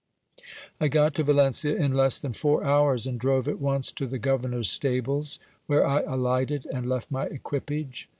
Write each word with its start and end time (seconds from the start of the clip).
I 0.79 0.87
got 0.87 1.13
to 1.13 1.23
Valencia 1.23 1.75
in 1.75 1.93
less 1.93 2.17
than 2.19 2.33
four 2.33 2.63
hours, 2.63 3.05
and 3.05 3.19
drove 3.19 3.47
at 3.47 3.59
once 3.59 3.91
to 3.91 4.07
the 4.07 4.17
governor's 4.17 4.71
stables, 4.71 5.37
where 5.67 5.85
I 5.85 6.01
alighted 6.01 6.65
and 6.73 6.89
left 6.89 7.11
my 7.11 7.25
equipage. 7.25 8.09